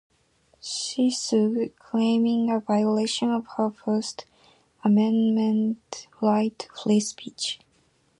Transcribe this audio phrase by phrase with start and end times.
[0.63, 4.25] She sued, claiming a violation of her First
[4.83, 7.59] Amendment right to free speech.